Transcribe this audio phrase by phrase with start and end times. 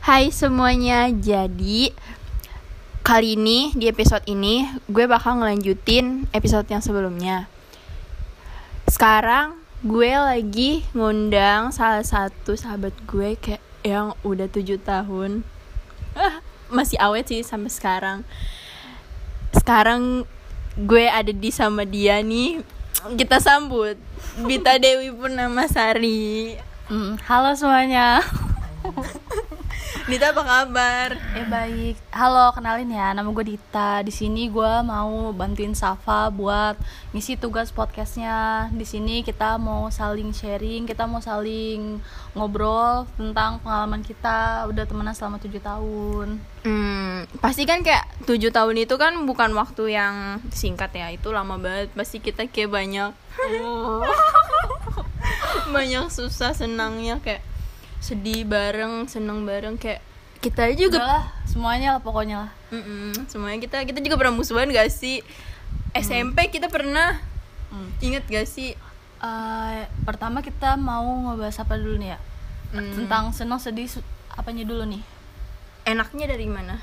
[0.00, 1.92] Hai semuanya, jadi
[3.04, 7.52] kali ini di episode ini gue bakal ngelanjutin episode yang sebelumnya.
[8.88, 15.44] Sekarang gue lagi ngundang salah satu sahabat gue kayak yang udah tujuh tahun.
[16.16, 16.40] Ah,
[16.72, 18.18] masih awet sih sampai sekarang.
[19.52, 20.24] Sekarang
[20.80, 22.64] gue ada di sama dia nih.
[23.20, 24.00] Kita sambut
[24.48, 26.56] Bita Dewi Purnamasari.
[26.88, 28.24] Hmm, halo semuanya.
[30.10, 31.14] Dita apa kabar?
[31.38, 31.94] Eh baik.
[32.10, 33.14] Halo, kenalin ya.
[33.14, 34.02] Nama gue Dita.
[34.02, 36.74] Di sini gue mau bantuin Safa buat
[37.14, 38.66] ngisi tugas podcastnya.
[38.74, 42.02] Di sini kita mau saling sharing, kita mau saling
[42.34, 46.42] ngobrol tentang pengalaman kita udah temenan selama tujuh tahun.
[46.66, 51.54] Hmm, pasti kan kayak tujuh tahun itu kan bukan waktu yang singkat ya, itu lama
[51.54, 51.94] banget.
[51.94, 53.14] Pasti kita kayak banyak,
[55.78, 57.46] banyak susah senangnya kayak
[58.00, 60.00] sedih bareng, seneng bareng kayak
[60.40, 62.50] kita Juga lah, semuanya lah pokoknya lah.
[62.70, 65.20] Mm-mm, semuanya kita kita juga pernah musuhan gak sih?
[65.92, 67.20] SMP kita pernah
[67.68, 67.92] Hmm.
[68.00, 68.72] inget gak sih?
[69.20, 72.18] Eh, pertama kita mau ngebahas apa dulu nih ya?
[72.72, 73.86] Hmm, Tentang senang sedih
[74.30, 75.02] apanya dulu nih?
[75.82, 76.76] enaknya dari mana?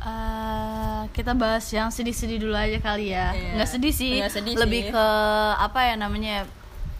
[0.00, 3.30] Eh, kita bahas yang sedih-sedih dulu aja kali ya.
[3.30, 3.54] Iya.
[3.54, 4.90] Nggak sedih sih, Nggak sedih lebih sih.
[4.90, 5.06] ke
[5.54, 6.42] apa ya namanya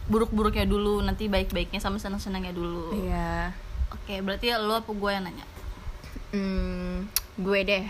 [0.07, 2.91] buruk-buruknya dulu, nanti baik-baiknya sama senang-senangnya dulu.
[2.95, 3.53] Iya.
[3.93, 5.45] Oke, berarti lo apa gue yang nanya?
[6.33, 7.07] Hmm,
[7.39, 7.85] gue deh.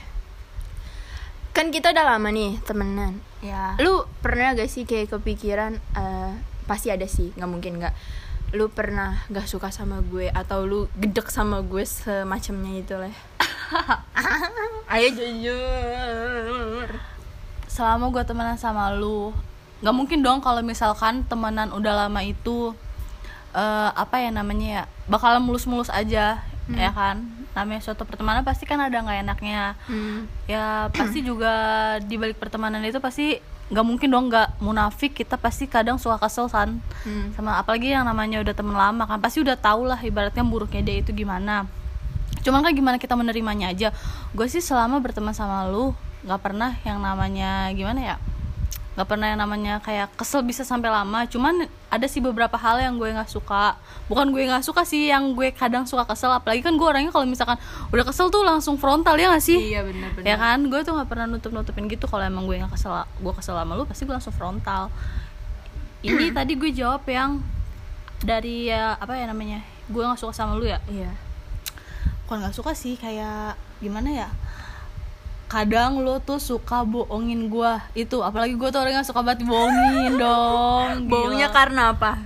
[1.53, 3.21] Kan kita udah lama nih temenan.
[3.43, 3.75] Ya.
[3.83, 6.31] lu pernah gak sih kayak kepikiran eh,
[6.63, 7.91] pasti ada sih nggak mungkin nggak
[8.55, 13.11] lu pernah gak suka sama gue atau lu gedek sama gue semacamnya itu lah
[14.95, 16.87] ayo jujur
[17.73, 19.33] Selama gue temenan sama lu,
[19.83, 22.71] nggak mungkin dong kalau misalkan temenan udah lama itu
[23.51, 26.39] eh, apa ya namanya ya bakalan mulus-mulus aja,
[26.71, 27.27] ya kan?
[27.53, 29.75] Namanya suatu pertemanan pasti kan ada nggak enaknya.
[29.85, 30.47] hmm.
[30.47, 31.53] ya pasti juga
[31.99, 33.37] di balik pertemanan itu pasti
[33.69, 37.31] nggak mungkin dong nggak munafik kita pasti kadang suka kesel kan Hmm.
[37.33, 40.99] sama apalagi yang namanya udah temen lama kan pasti udah tau lah ibaratnya buruknya dia
[40.99, 41.67] itu gimana
[42.43, 43.89] cuman kan gimana kita menerimanya aja
[44.35, 48.15] gue sih selama berteman sama lu nggak pernah yang namanya gimana ya
[48.93, 51.25] nggak pernah yang namanya kayak kesel bisa sampai lama.
[51.25, 53.73] Cuman ada sih beberapa hal yang gue nggak suka.
[54.05, 56.29] Bukan gue nggak suka sih yang gue kadang suka kesel.
[56.29, 57.57] Apalagi kan gue orangnya kalau misalkan
[57.89, 59.73] udah kesel tuh langsung frontal ya gak sih?
[59.73, 60.61] Iya bener-bener ya kan?
[60.69, 63.73] Gue tuh nggak pernah nutup nutupin gitu kalau emang gue nggak kesel gue kesel sama
[63.73, 64.93] lu pasti gue langsung frontal.
[66.05, 67.41] Ini tadi gue jawab yang
[68.21, 69.65] dari ya apa ya namanya?
[69.89, 70.77] Gue nggak suka sama lu ya?
[70.85, 71.09] Iya.
[72.29, 74.29] Bukan nggak suka sih kayak gimana ya
[75.53, 80.17] kadang lo tuh suka bohongin gue itu apalagi gue tuh orang yang suka banget bohongin
[80.17, 82.17] dong bohongnya karena apa?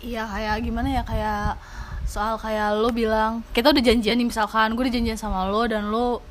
[0.00, 1.60] Iya kayak gimana ya kayak
[2.08, 5.92] soal kayak lo bilang kita udah janjian nih misalkan gue udah janjian sama lo dan
[5.92, 6.24] lo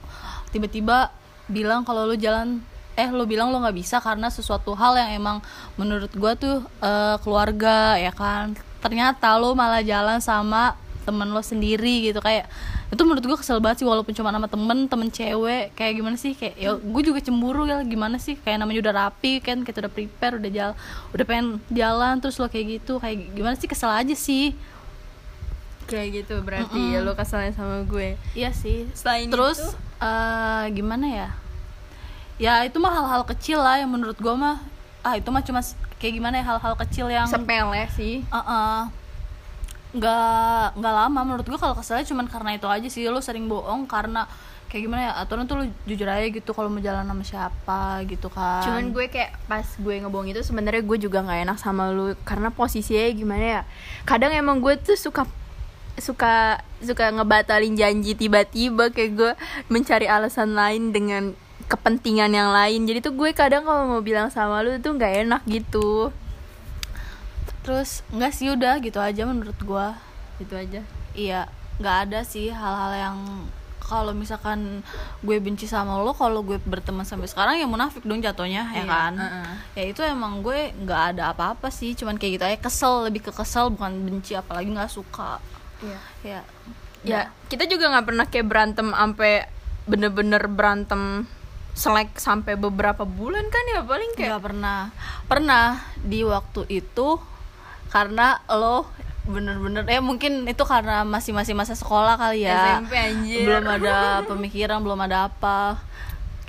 [0.50, 1.14] tiba-tiba
[1.46, 2.66] bilang kalau lo jalan
[2.98, 5.38] eh lo bilang lo nggak bisa karena sesuatu hal yang emang
[5.78, 8.58] menurut gue tuh eh, keluarga ya kan.
[8.82, 10.74] Ternyata lo malah jalan sama
[11.06, 12.50] temen lo sendiri gitu kayak
[12.92, 16.36] itu menurut gue kesel banget sih walaupun cuma sama temen temen cewek kayak gimana sih
[16.36, 19.92] kayak ya gue juga cemburu ya gimana sih kayak namanya udah rapi kan kita udah
[19.96, 20.76] prepare udah jalan
[21.16, 24.52] udah pengen jalan terus lo kayak gitu kayak gimana sih kesel aja sih.
[25.88, 28.20] Kayak gitu berarti lu keselnya sama gue.
[28.36, 28.88] Iya sih.
[28.92, 29.72] Selain terus itu?
[30.04, 31.30] eh, gimana ya?
[32.36, 34.60] Ya itu mah hal-hal kecil lah yang menurut gue mah
[35.02, 35.64] ah itu mah cuma
[35.96, 38.28] kayak gimana ya hal-hal kecil yang sepele sih.
[38.28, 38.92] Uh
[39.92, 43.88] nggak nggak lama menurut gue kalau keselnya cuman karena itu aja sih lo sering bohong
[43.92, 44.24] karena
[44.72, 48.32] kayak gimana ya aturan tuh lo jujur aja gitu kalau mau jalan sama siapa gitu
[48.32, 52.16] kan Cuman gue kayak pas gue ngebohong itu sebenarnya gue juga nggak enak sama lu
[52.24, 53.62] karena posisinya gimana ya.
[54.08, 55.28] Kadang emang gue tuh suka
[56.00, 59.32] suka suka ngebatalin janji tiba-tiba kayak gue
[59.68, 61.36] mencari alasan lain dengan
[61.68, 62.88] kepentingan yang lain.
[62.88, 66.16] Jadi tuh gue kadang kalau mau bilang sama lu tuh nggak enak gitu.
[67.62, 69.88] Terus nggak sih udah gitu aja menurut gue
[70.38, 70.82] Gitu aja.
[71.14, 71.46] iya
[71.78, 73.18] nggak ada sih hal-hal yang
[73.80, 74.82] kalau misalkan
[75.20, 78.84] gue benci sama lo kalau gue berteman sampai sekarang ya munafik dong jatuhnya ya Iya,
[78.86, 79.14] kan?
[79.16, 79.54] uh-uh.
[79.74, 82.58] ya itu emang gue nggak ada apa-apa sih cuman kayak gitu aja.
[82.60, 85.38] Kesel lebih ke kesel bukan benci apalagi nggak suka.
[85.80, 86.00] Iya.
[86.24, 86.42] ya
[87.02, 89.50] Ya, kita juga nggak pernah kayak berantem sampai
[89.84, 91.26] bener-bener berantem
[91.74, 94.80] selek sampai beberapa bulan kan ya paling kayak nggak pernah.
[95.26, 95.66] Pernah
[95.98, 97.18] di waktu itu
[97.92, 98.88] karena lo
[99.22, 103.46] bener-bener ya mungkin itu karena masih masih masa sekolah kali ya SMP anjir.
[103.46, 105.78] belum ada pemikiran belum ada apa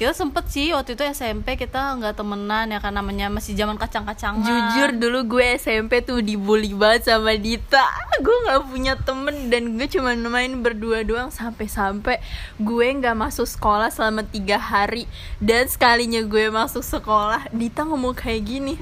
[0.02, 4.42] kita sempet sih waktu itu SMP kita nggak temenan ya kan namanya masih zaman kacang-kacangan.
[4.42, 7.86] Jujur dulu gue SMP tuh dibully banget sama Dita.
[8.18, 11.30] Gue gak punya temen dan gue cuma main berdua doang.
[11.30, 12.18] Sampai-sampai
[12.58, 15.06] gue gak masuk sekolah selama tiga hari.
[15.38, 18.74] Dan sekalinya gue masuk sekolah Dita ngomong kayak gini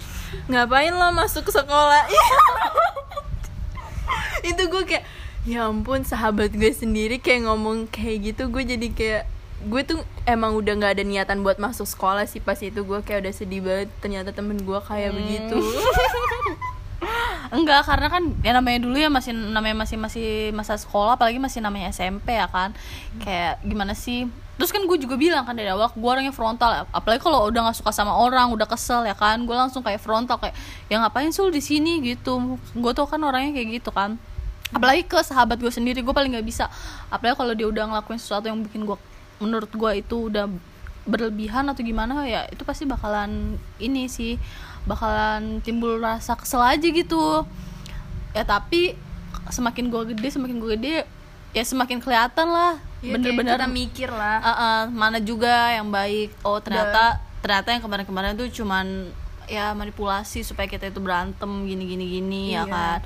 [0.49, 2.09] Ngapain lo masuk sekolah?
[4.49, 5.05] Itu gue kayak
[5.45, 8.49] Ya ampun sahabat gue sendiri kayak ngomong kayak gitu.
[8.49, 9.25] Gue jadi kayak
[9.61, 12.81] gue tuh emang udah nggak ada niatan buat masuk sekolah sih pas itu.
[12.81, 15.61] Gue kayak udah sedih banget ternyata temen gue kayak begitu.
[17.51, 21.61] Enggak karena kan ya namanya dulu ya masih namanya masih masih masa sekolah apalagi masih
[21.61, 22.73] namanya SMP ya kan.
[23.21, 24.31] Kayak gimana sih?
[24.57, 26.89] Terus kan gue juga bilang kan dari awal gue orangnya frontal.
[26.95, 30.41] Apalagi kalau udah nggak suka sama orang udah kesel ya kan gue langsung kayak frontal
[30.41, 30.57] kayak
[30.89, 32.01] ya ngapain sih lu di sini?
[32.01, 32.57] Gitu.
[32.79, 34.17] Gue tuh kan orangnya kayak gitu kan.
[34.71, 36.71] Apalagi ke sahabat gue sendiri gue paling nggak bisa.
[37.11, 39.10] Apalagi kalau dia udah ngelakuin sesuatu yang bikin gue
[39.41, 40.47] menurut gue itu udah
[41.03, 44.37] berlebihan atau gimana ya itu pasti bakalan ini sih
[44.85, 47.45] bakalan timbul rasa kesel aja gitu.
[48.31, 48.95] Ya tapi
[49.49, 50.95] semakin gue gede semakin gue gede
[51.51, 53.57] ya semakin kelihatan lah Ya, bener-bener.
[53.57, 54.39] kita mikir lah.
[54.45, 56.37] Uh, uh, mana juga yang baik.
[56.45, 59.09] Oh ternyata ternyata yang kemarin-kemarin tuh cuman
[59.49, 62.71] ya manipulasi supaya kita itu berantem gini gini gini ya Iya.
[62.71, 62.99] kan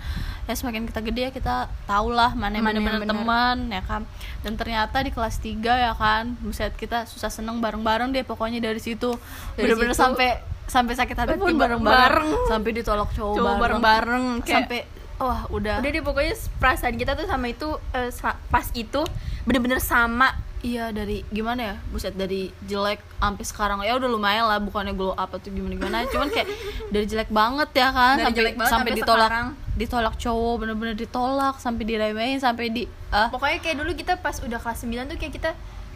[0.44, 1.54] ya semakin kita gede ya kita
[1.84, 3.10] tau lah mana yang bener-bener bener.
[3.10, 4.02] teman ya kan?
[4.40, 8.76] Dan ternyata di kelas 3 ya kan buset kita susah seneng bareng-bareng deh pokoknya dari
[8.76, 9.16] situ.
[9.54, 10.28] Bener-bener situ- sampai
[10.64, 12.28] sampai sakit hati pun bareng-bareng.
[12.28, 12.30] bareng.
[12.46, 14.80] sampai ditolak cowok Cowok bareng-bareng, kayak- sampai
[15.16, 15.76] wah udah.
[15.78, 17.68] Udah deh pokoknya perasaan kita tuh sama itu
[18.10, 19.00] sa- pas itu
[19.42, 20.32] bener-bener sama
[20.64, 23.78] Iya dari gimana ya buset dari jelek sampai sekarang.
[23.84, 26.48] Ya udah lumayan lah bukannya glow up atau gimana gimana cuman kayak
[26.88, 29.48] dari jelek banget ya kan Dari sampai jelek banget sampai sampai ditolak sekarang.
[29.76, 34.56] ditolak cowok bener-bener ditolak sampai diremehin sampai di ah pokoknya kayak dulu kita pas udah
[34.56, 35.50] kelas 9 tuh kayak kita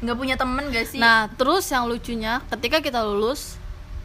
[0.04, 1.00] nggak punya temen gak sih?
[1.00, 3.56] Nah terus yang lucunya ketika kita lulus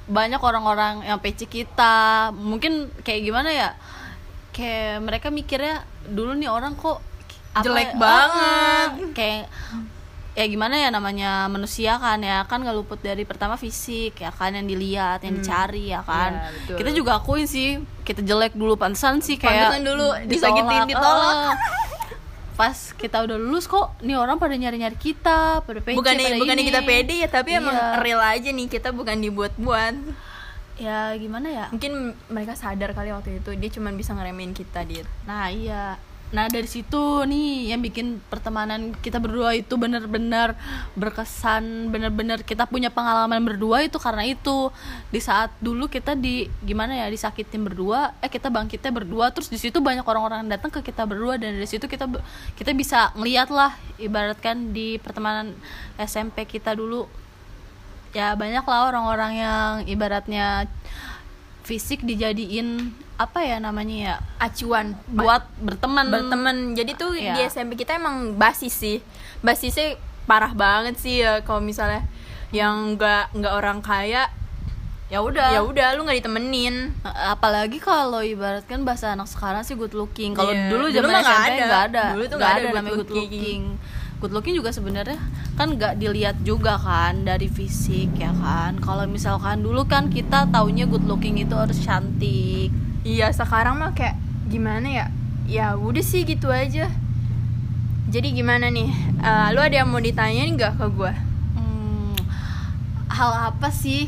[0.07, 2.31] banyak orang-orang yang PC kita.
[2.35, 3.69] Mungkin kayak gimana ya
[4.55, 7.03] kayak mereka mikirnya dulu nih orang kok
[7.53, 8.89] apa Jelek ya, banget.
[8.89, 9.43] ah, kayak
[10.33, 14.49] ya gimana ya namanya manusia kan ya kan nggak luput dari pertama fisik ya kan
[14.51, 16.77] yang dilihat yang dicari ya kan betul.
[16.81, 21.53] kita juga akuin sih kita jelek dulu pantesan sih kayak Pantesan dulu disakitin, ditolak.
[21.53, 21.55] Eh,
[22.53, 26.61] pas kita udah lulus kok nih orang pada nyari-nyari kita pada PC bukan pada bukannya
[26.61, 26.69] ini.
[26.69, 27.97] kita pede ya tapi emang Iya.
[27.97, 29.95] real aja nih kita bukan dibuat-buat
[30.75, 35.05] ya gimana ya mungkin mereka sadar kali waktu itu dia cuma bisa ngeremehin kita dia
[35.25, 35.97] nah iya
[36.33, 36.97] nah dari situ
[37.29, 40.57] nih yang bikin pertemanan kita berdua itu bener-bener
[40.97, 44.73] berkesan bener-bener kita punya pengalaman berdua itu karena itu.
[45.13, 49.61] Di saat dulu kita di gimana ya disakitin berdua eh kita bangkitnya berdua terus di
[49.61, 52.09] situ banyak orang-orang datang ke kita berdua dan dari situ kita
[52.57, 55.53] kita bisa ngeliat lah ibaratkan di pertemanan
[56.01, 57.05] SMP kita dulu.
[58.17, 60.65] Ya banyak lah orang-orang yang ibaratnya
[61.61, 66.09] fisik dijadiin apa ya namanya ya acuan buat berteman.
[66.09, 66.57] Berteman.
[66.73, 67.37] Jadi tuh Iya.
[67.37, 68.97] di SMP kita emang basis sih.
[69.39, 69.95] Basisnya
[70.25, 72.01] parah banget sih ya kalau misalnya
[72.49, 74.25] yang nggak nggak orang kaya
[75.13, 75.53] ya udah.
[75.53, 75.93] Ya udah.
[75.93, 76.89] Lu nggak ditemenin.
[77.05, 80.33] Apalagi kalau ibaratkan bahasa anak sekarang sih good looking.
[80.33, 80.73] Kalau Iya.
[80.73, 81.65] dulu zaman SMP ada.
[81.69, 82.03] nggak ada.
[82.17, 83.29] Dulu tuh nggak ada ada good namanya good looking.
[83.29, 83.61] looking.
[84.23, 85.19] Good looking juga sebenarnya
[85.53, 88.79] kan nggak dilihat juga kan dari fisik ya kan?
[88.79, 92.73] Kalau misalkan dulu kan kita taunya good looking itu harus cantik
[93.03, 94.15] iya sekarang mah kayak
[94.47, 95.05] gimana ya?
[95.43, 96.87] Ya udah sih gitu aja.
[98.07, 98.89] Jadi gimana nih?
[99.23, 101.13] Eh, lu ada yang mau ditanyain nggak ke gue
[101.55, 102.13] Hmm,
[103.11, 104.07] hal apa sih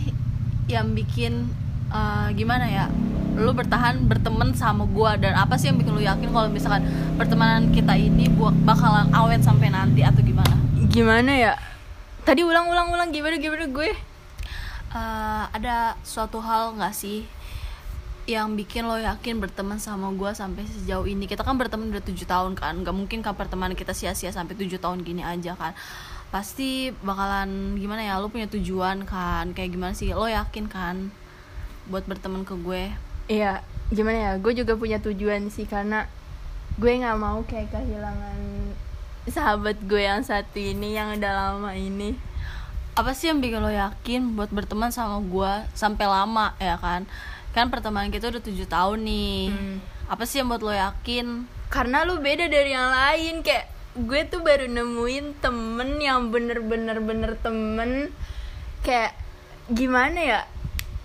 [0.71, 1.51] yang bikin
[1.91, 2.85] eh, gimana ya?
[3.35, 6.87] Lu bertahan berteman sama gua dan apa sih yang bikin lu yakin kalau misalkan
[7.19, 10.55] pertemanan kita ini buat bakalan awet sampai nanti atau gimana?
[10.87, 11.53] Gimana ya?
[12.23, 13.91] Tadi ulang-ulang-ulang gimana gimana gue?
[14.95, 17.27] Eh, ada suatu hal nggak sih
[18.25, 21.29] yang bikin lo yakin berteman sama gua sampai sejauh ini.
[21.29, 22.81] Kita kan berteman udah tujuh tahun kan.
[22.81, 25.77] Nggak mungkin kan pertemanan kita sia-sia sampai tujuh tahun gini aja kan.
[26.33, 29.53] Pasti bakalan gimana ya lo punya tujuan kan.
[29.53, 30.09] Kayak gimana sih?
[30.11, 31.13] Lo yakin kan
[31.85, 32.89] buat berteman ke gue?
[33.29, 33.61] Iya,
[33.93, 34.31] gimana ya?
[34.41, 36.09] Gue juga punya tujuan sih karena
[36.81, 38.37] gue nggak mau kayak kehilangan
[39.25, 42.17] sahabat gue yang satu ini yang udah lama ini.
[42.95, 47.03] apa sih yang bikin lo yakin buat berteman sama gue sampai lama ya kan
[47.55, 49.77] kan pertemanan kita udah tujuh tahun nih Hmm.
[50.05, 54.43] apa sih yang buat lo yakin Karena lu beda dari yang lain kayak gue tuh
[54.43, 58.11] baru nemuin temen yang bener-bener bener temen
[58.83, 59.15] kayak
[59.65, 60.41] gimana ya?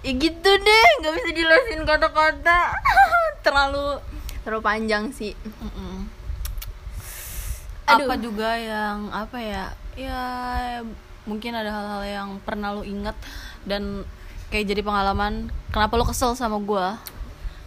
[0.00, 2.76] Ya gitu deh, nggak bisa dijelasin kata-kata.
[3.47, 4.02] terlalu
[4.42, 5.33] terlalu panjang sih.
[5.38, 6.04] Mm-mm.
[7.88, 8.07] Aduh.
[8.07, 9.64] apa juga yang apa ya
[9.99, 10.23] ya
[11.25, 13.19] mungkin ada hal-hal yang pernah lo ingat
[13.66, 14.07] dan
[14.50, 16.87] kayak jadi pengalaman kenapa lo kesel sama gue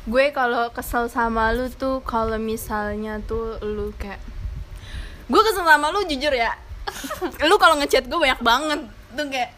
[0.03, 4.19] gue kalau kesel sama lu tuh kalau misalnya tuh lu kayak
[5.31, 6.51] gue kesel sama lu jujur ya.
[7.49, 8.79] Lu kalau ngechat gue banyak banget.
[9.15, 9.55] Tuh kayak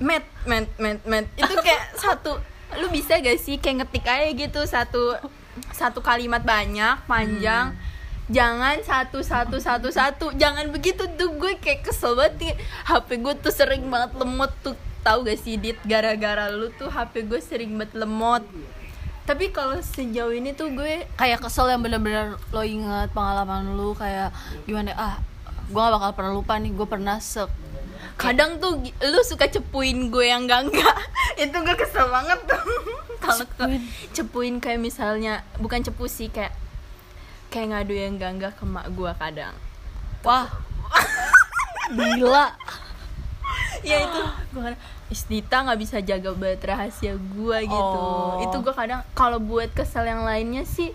[0.00, 2.36] met met met met itu kayak satu
[2.76, 5.16] lu bisa gak sih kayak ngetik aja gitu satu
[5.72, 7.72] satu kalimat banyak panjang.
[8.28, 10.26] Jangan satu satu satu satu.
[10.36, 11.08] Jangan begitu.
[11.16, 12.54] Tuh gue kayak kesel banget nih.
[12.84, 15.76] HP gue tuh sering banget lemot tuh tahu gak sih dit?
[15.82, 18.44] Gara-gara lu tuh HP gue sering banget lemot.
[19.24, 24.34] Tapi kalau sejauh ini tuh gue kayak kesel yang bener-bener lo ingat pengalaman lu kayak
[24.64, 25.14] gimana ah
[25.70, 27.46] gue gak bakal pernah lupa nih gue pernah se
[28.18, 30.96] kadang tuh lu suka cepuin gue yang enggak enggak
[31.46, 32.62] itu gue kesel banget tuh.
[33.22, 33.80] Kalau Cepuin.
[34.10, 36.56] cepuin kayak misalnya bukan cepu sih kayak
[37.52, 39.54] kayak ngadu yang enggak enggak ke mak gue kadang.
[40.26, 40.48] Wah.
[41.94, 42.54] Gila
[43.82, 44.20] ya itu
[44.50, 47.98] gue kadang Isdita nggak bisa jaga banget rahasia gue gitu.
[47.98, 48.38] Oh.
[48.38, 50.94] itu gue kadang kalau buat kesel yang lainnya sih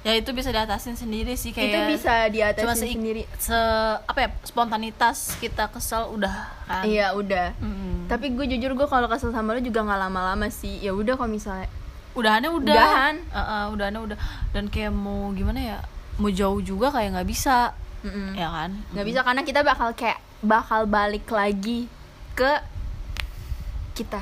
[0.00, 3.22] ya itu bisa diatasin sendiri sih kayak itu bisa diatasin cuma seik- sendiri.
[3.42, 3.58] se
[3.98, 6.86] apa ya spontanitas kita kesel udah kan?
[6.86, 7.58] Iya udah.
[7.58, 8.06] Mm.
[8.06, 10.78] tapi gue jujur gue kalau kesel sama lu juga nggak lama-lama sih.
[10.78, 11.66] Ya udah kalau misalnya
[12.14, 12.70] udahannya udah.
[12.70, 13.14] Udahan.
[13.28, 14.18] Heeh, udahannya udah.
[14.50, 15.78] Dan kayak mau gimana ya
[16.16, 17.74] mau jauh juga kayak nggak bisa.
[18.06, 18.38] Mm-mm.
[18.38, 18.70] ya kan?
[18.94, 21.88] Nggak bisa karena kita bakal kayak bakal balik lagi
[22.36, 22.52] ke
[23.96, 24.20] kita.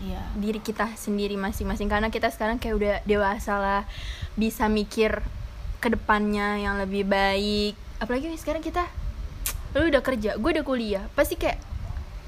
[0.00, 0.22] Iya.
[0.36, 1.92] Diri kita sendiri masing-masing.
[1.92, 3.82] Karena kita sekarang kayak udah dewasa lah.
[4.36, 5.20] Bisa mikir
[5.80, 7.76] ke depannya yang lebih baik.
[8.00, 8.88] Apalagi sekarang kita
[9.76, 11.04] lu udah kerja gue udah kuliah.
[11.12, 11.60] Pasti kayak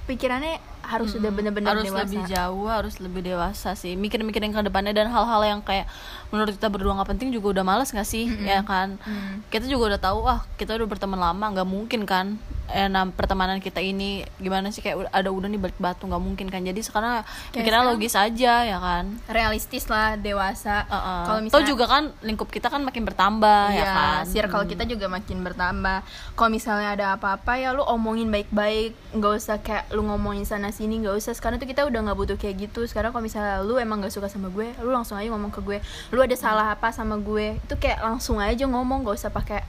[0.04, 2.02] pikirannya harus sudah bener-bener harus dewasa.
[2.04, 3.94] lebih jauh harus lebih dewasa sih.
[3.94, 5.88] Mikir-mikir yang ke depannya dan hal-hal yang kayak
[6.34, 8.26] menurut kita berdua nggak penting juga udah males nggak sih?
[8.42, 8.98] Ya kan?
[9.00, 9.46] Mm.
[9.48, 12.36] kita juga udah tahu ah kita udah berteman lama nggak mungkin kan
[12.72, 16.46] eh, nam- pertemanan kita ini gimana sih kayak ada udah nih balik batu nggak mungkin
[16.48, 21.20] kan jadi sekarang mikirnya sekarang- logis aja ya kan realistis lah dewasa Heeh.
[21.22, 24.84] kalau Toh misalnya juga kan lingkup kita kan makin bertambah ya Iya, kan circle kita
[24.84, 25.98] juga makin bertambah.
[26.32, 30.98] Kalau misalnya ada apa-apa ya lu omongin baik-baik, nggak usah kayak lu ngomongin sana sini,
[30.98, 31.32] nggak usah.
[31.32, 32.86] Sekarang tuh kita udah nggak butuh kayak gitu.
[32.86, 35.78] Sekarang kalau misalnya lu emang nggak suka sama gue, lu langsung aja ngomong ke gue.
[36.08, 37.58] Lu ada salah apa sama gue?
[37.60, 39.60] Itu kayak langsung aja ngomong, nggak usah pakai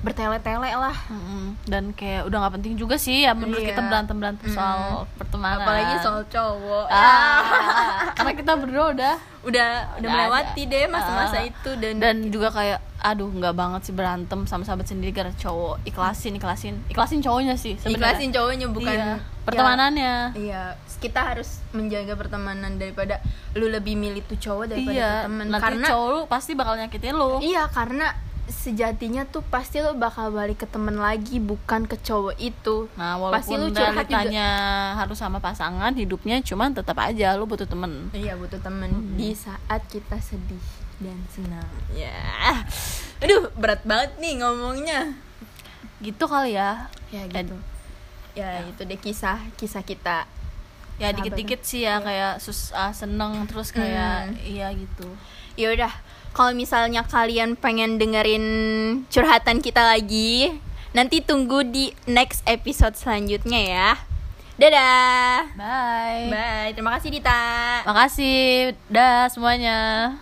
[0.00, 0.94] bertele-tele lah.
[1.06, 1.58] Mm-mm.
[1.64, 3.72] dan kayak udah nggak penting juga sih ya menurut Iya.
[3.72, 6.86] kita berantem berantem soal pertemanan Apalagi soal cowok.
[6.88, 7.40] ah,
[8.16, 10.72] karena kita berdua udah udah udah Udah melewati ada.
[10.72, 11.44] deh masa-masa Ah.
[11.44, 15.82] itu dan, dan juga kayak aduh nggak banget sih berantem sama sahabat sendiri karena cowok
[15.84, 19.06] ikhlasin ikhlasin ikhlasin cowoknya sih sebenarnya ikhlasin cowoknya bukan Iya.
[19.08, 20.62] ya, pertemanannya Iya,
[20.96, 26.08] kita harus menjaga pertemanan daripada lu lebih milih tuh cowok daripada iya nanti karena cowok
[26.08, 28.10] lu pasti bakal nyakitin lu iya karena
[28.48, 32.88] sejatinya tuh pasti lu bakal balik ke temen lagi bukan ke cowok itu.
[32.94, 34.48] nah pasti lu walaupun curhat juga.
[34.96, 39.84] harus sama pasangan hidupnya cuman tetap aja lu butuh temen Iya butuh temen di saat
[39.86, 40.64] kita sedih
[40.98, 41.68] dan senang.
[41.90, 42.64] Ya,
[43.18, 45.12] aduh berat banget nih ngomongnya.
[45.98, 47.54] gitu kali ya Ya gitu.
[48.32, 50.24] Ya, itu deh kisah kisah kita.
[50.96, 54.38] ya dikit-dikit sih ya kayak susah seneng terus kayak Hmm.
[54.40, 55.06] iya gitu
[55.54, 55.90] Ya udah,
[56.38, 58.46] kalau misalnya kalian pengen dengerin
[59.10, 60.54] curhatan kita lagi,
[60.94, 63.90] nanti tunggu di next episode selanjutnya ya.
[64.54, 65.50] Dadah.
[65.58, 66.70] bye Bye.
[66.78, 67.42] Terima kasih Dita.
[67.82, 68.38] makasih
[68.86, 70.14] dah semuanya